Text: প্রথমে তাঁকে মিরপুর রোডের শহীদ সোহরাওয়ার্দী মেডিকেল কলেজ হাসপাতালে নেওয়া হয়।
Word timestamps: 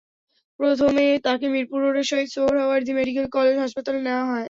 প্রথমে 0.59 1.05
তাঁকে 1.25 1.45
মিরপুর 1.53 1.79
রোডের 1.81 2.05
শহীদ 2.09 2.29
সোহরাওয়ার্দী 2.35 2.91
মেডিকেল 2.97 3.25
কলেজ 3.35 3.55
হাসপাতালে 3.57 3.99
নেওয়া 4.01 4.23
হয়। 4.23 4.39